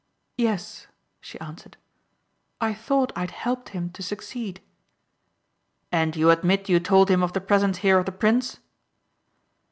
"Yes," 0.39 0.87
she 1.19 1.39
answered. 1.39 1.77
"I 2.59 2.73
thought 2.73 3.11
I 3.15 3.19
had 3.19 3.29
helped 3.29 3.69
him 3.69 3.91
to 3.91 4.01
succeed." 4.01 4.59
"And 5.91 6.15
you 6.15 6.31
admit 6.31 6.67
you 6.69 6.79
told 6.79 7.11
him 7.11 7.21
of 7.21 7.33
the 7.33 7.39
presence 7.41 7.77
here 7.85 7.99
of 7.99 8.07
the 8.07 8.11
prince?" 8.11 8.57